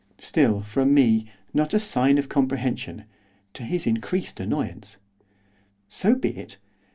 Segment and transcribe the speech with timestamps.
[0.17, 3.03] Still, from me, not a sign of comprehension,
[3.53, 4.97] to his increased annoyance.
[5.89, 6.57] 'So be it.